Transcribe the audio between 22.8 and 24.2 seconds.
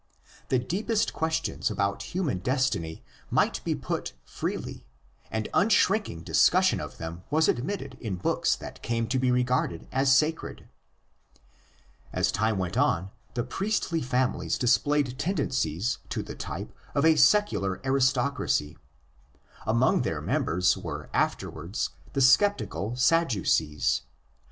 Sadducees.